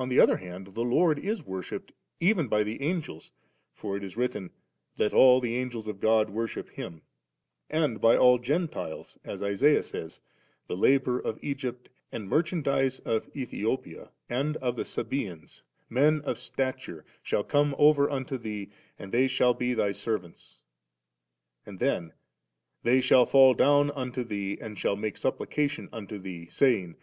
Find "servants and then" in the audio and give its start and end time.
19.92-22.12